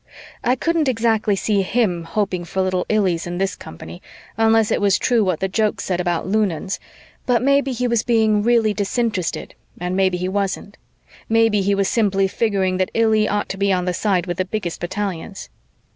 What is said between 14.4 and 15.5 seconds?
biggest battalions.